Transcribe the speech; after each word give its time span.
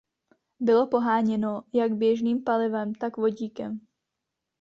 Bylo 0.59 0.87
poháněno 0.87 1.63
jak 1.73 1.91
běžným 1.91 2.43
palivem, 2.43 2.93
tak 2.95 3.17
vodíkem. 3.17 3.79